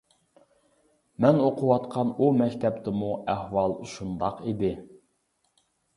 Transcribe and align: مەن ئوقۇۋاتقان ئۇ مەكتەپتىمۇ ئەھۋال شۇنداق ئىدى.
مەن 1.25 1.41
ئوقۇۋاتقان 1.47 2.13
ئۇ 2.23 2.29
مەكتەپتىمۇ 2.39 3.11
ئەھۋال 3.35 3.77
شۇنداق 3.93 4.41
ئىدى. 4.49 4.71